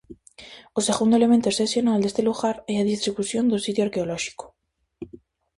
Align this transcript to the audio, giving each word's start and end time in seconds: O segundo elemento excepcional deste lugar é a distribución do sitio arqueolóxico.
O 0.79 0.81
segundo 0.87 1.17
elemento 1.19 1.47
excepcional 1.49 1.97
deste 2.01 2.21
lugar 2.29 2.55
é 2.73 2.75
a 2.77 2.87
distribución 2.91 3.43
do 3.47 3.61
sitio 3.65 3.83
arqueolóxico. 3.85 4.45